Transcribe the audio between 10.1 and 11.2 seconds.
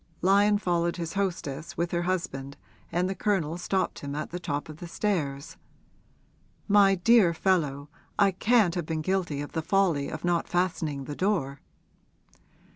not fastening the